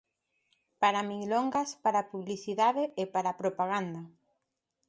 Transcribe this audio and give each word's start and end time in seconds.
Para 0.81 1.01
milongas, 1.11 1.69
para 1.83 2.01
publicidade 2.11 2.83
e 3.01 3.03
para 3.13 3.37
propaganda. 3.41 4.01